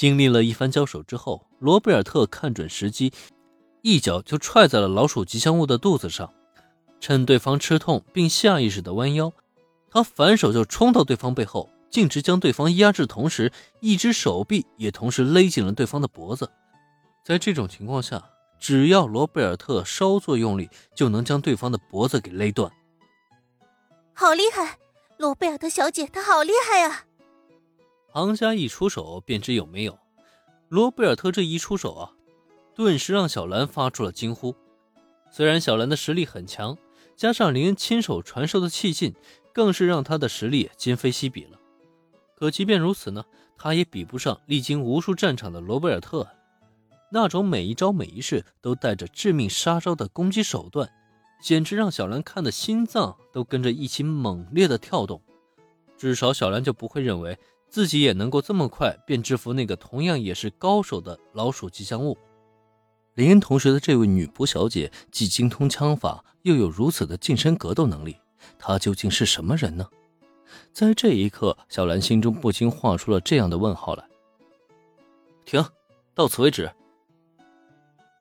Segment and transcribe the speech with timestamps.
[0.00, 3.12] 经历了一番交手之后，罗贝尔特看准时机，
[3.82, 6.32] 一脚就踹在了老鼠吉祥物的肚子上。
[7.00, 9.30] 趁对方吃痛并下意识的弯腰，
[9.90, 16.50] 他反手就冲到对方背后，径直将对方压制，同时一只手臂也同时勒紧了对方的脖子。
[17.22, 18.24] 在这种情况下，
[18.58, 22.72] 只要罗贝尔特稍作用力，就能将对方的脖子给勒断。
[24.14, 24.78] 好厉害，
[25.18, 27.04] 罗贝尔特小姐，她好厉害啊！
[28.12, 29.98] 行家一出手便知有没有。
[30.68, 32.12] 罗贝尔特这一出手啊，
[32.74, 34.54] 顿时让小兰发出了惊呼。
[35.30, 36.76] 虽然小兰的实力很强，
[37.16, 39.14] 加上林恩亲手传授的气劲，
[39.52, 41.58] 更是让她的实力今非昔比了。
[42.36, 43.24] 可即便如此呢，
[43.56, 46.26] 她也比不上历经无数战场的罗贝尔特。
[47.12, 50.88] 那种每一招每一式都带着致命杀招的攻击手段，
[51.42, 55.20] 简直让小兰看的心脏都跟着一起猛烈的跳动。
[55.98, 57.36] 至少小兰就不会认为
[57.70, 62.18] 自己也能够这么快便制服那个同样也是高手的老鼠吉祥物。
[63.14, 68.16] 林恩同学的这位女仆小姐既精通枪法，又有如此的近身格斗能力，
[68.58, 69.86] 她究竟是什么人呢？
[70.72, 74.04] 在这一刻，小兰心中不禁画出了这样的问号来。
[75.44, 75.64] 停，
[76.14, 76.70] 到此为止。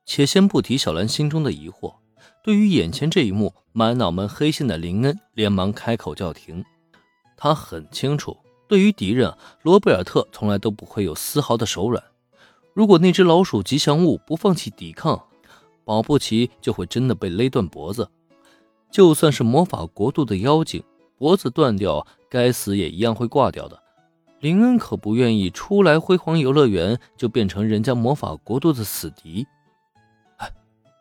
[0.06, 1.95] 且先不提小兰心中的疑惑，
[2.44, 6.64] 对于眼前这一幕，满脑门黑线的林恩连忙开口叫停。
[7.38, 8.36] 他很清楚，
[8.70, 12.02] 对于敌人罗贝尔特从来都不会有丝毫的手软。
[12.73, 15.22] 如果那只老鼠吉祥物不放弃抵抗，
[15.84, 18.08] 保不齐就会真的被勒断脖子。
[18.92, 20.84] 就算是魔法国度的妖精，
[21.17, 23.81] 脖子断掉，该死也一样会挂掉的。
[24.39, 29.45] 林恩可不愿意初来辉煌游乐园就变成人家魔法国度的死敌。
[30.38, 30.50] 哎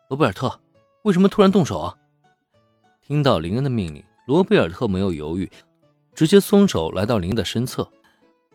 [0.09, 0.59] 罗贝尔特，
[1.03, 1.95] 为什么突然动手啊？
[3.05, 5.49] 听到林恩的命令，罗贝尔特没有犹豫，
[6.13, 7.89] 直接松手来到林的身侧。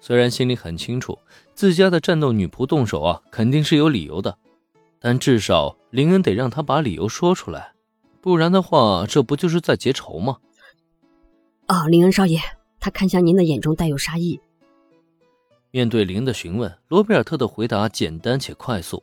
[0.01, 1.19] 虽然心里很清楚
[1.55, 4.37] 自家的战斗女仆动手啊，肯定是有理由的，
[4.99, 7.73] 但至少林恩得让他把理由说出来，
[8.21, 10.39] 不然的话，这不就是在结仇吗？
[11.67, 12.39] 啊，林恩少爷，
[12.79, 14.39] 他看向您的眼中带有杀意。
[15.71, 19.03] 面对林的询问，罗贝尔特的回答简单且快速。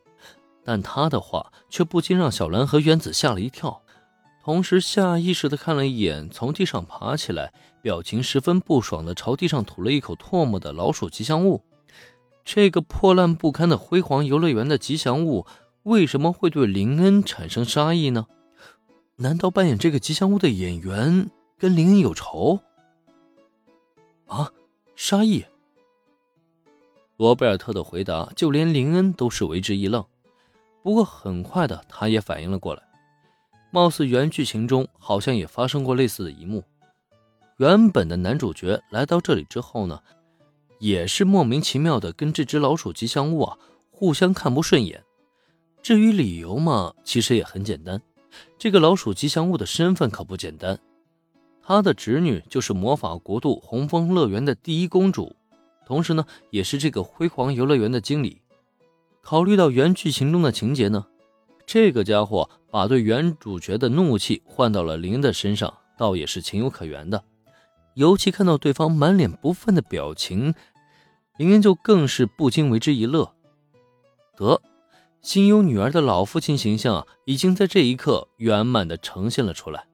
[0.63, 3.81] 但他的话却不禁让小兰和原子吓了一跳，
[4.43, 11.63] 同时下意识的看了一眼从地上爬起来、表情十分不爽的朝地上吐了一口唾沫的老鼠吉祥物。
[12.43, 15.45] 这个破烂不堪的辉煌游乐园的吉祥物，
[15.83, 18.27] 为什么会对林恩产生杀意呢？
[19.17, 22.59] 难道扮演这个吉祥物的演员跟林恩有仇？
[24.25, 24.51] 啊，
[24.95, 25.45] 杀意！
[27.17, 30.03] 罗贝尔特的回答，就连林恩都是为之一愣。
[30.81, 32.81] 不过很快的，他也反应了过来，
[33.69, 36.63] 貌似原剧情中好像也发生过类似的一幕。
[37.61, 40.01] 原本的男主角来到这里之后呢，
[40.79, 43.55] 也是莫名其妙的跟这只老鼠吉祥物啊
[43.91, 45.03] 互相看不顺眼。
[45.83, 48.01] 至于理由嘛，其实也很简单，
[48.57, 50.79] 这个老鼠吉祥物的身份可不简单，
[51.61, 55.35] 他的侄女就是魔法国度红枫乐园的第一公主，
[55.85, 58.41] 同时呢，也是这个辉煌游乐园的经理。
[59.21, 61.05] 考虑到原剧情中的情节呢，
[61.67, 67.23] 这个家伙把对原主角的怒气换到了林的身上，倒也是情有可原的。
[67.95, 70.53] 尤其看到对方满脸不忿的表情，
[71.37, 73.33] 林恩就更是不禁为之一乐。
[74.35, 74.61] 得，
[75.21, 79.85] 心有女儿的老父亲形象已经在这一刻圆满的呈现了出来。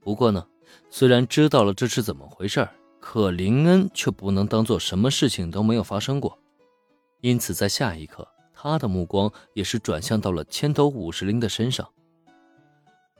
[0.00, 0.46] 不过呢，
[0.90, 2.66] 虽然知道了这是怎么回事
[3.00, 6.38] 可林恩却不能当做什么事情都没有发生过。
[7.20, 11.88] 因此，在下一刻，他的目光也是转向到了千斗五十铃的身上。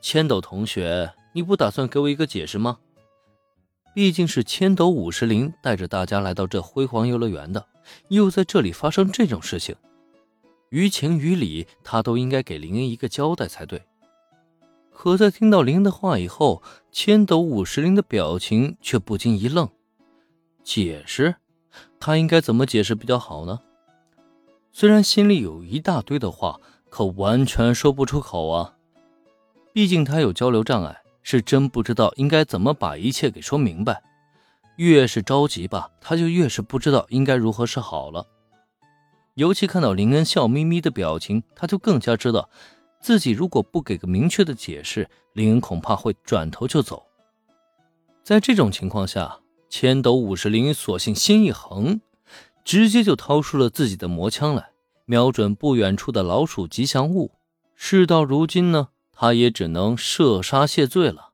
[0.01, 2.79] 千斗同学，你不打算给我一个解释吗？
[3.93, 7.67] 毕竟是千斗五十铃带着大家来到这辉煌游乐园的，
[8.09, 9.75] 又在这里发生这种事情，
[10.69, 13.83] 于情于理，他都应该给林恩一个交代才对。
[14.91, 19.69] 可在听到林恩的话以后，千斗五十铃的表情却不禁一愣。
[20.63, 21.35] 解释？
[21.99, 23.59] 他应该怎么解释比较好呢？
[24.71, 28.75] 虽然心里有一大堆的话，可完全说不出口啊。
[29.71, 34.03] 毕竟他有交流障碍，是真不知道应该怎么把一切给说明白。
[34.75, 38.27] 越是着急吧，他就越是不知道应该如何是好了。
[39.35, 42.49] 尤其看到林恩笑眯眯的表情，他就更加知道，
[43.01, 47.03] 自己如果不给个明确的解释，林恩恐怕会转头就走。
[48.23, 49.39] 在这种情况下，
[49.69, 51.99] 千斗五十铃索性心一横。
[52.65, 54.69] 直接就掏出了自己的魔枪来，
[55.03, 57.33] 瞄准不远处的老鼠吉祥物。
[57.75, 61.32] 事到如今呢，他也只能射杀谢罪了。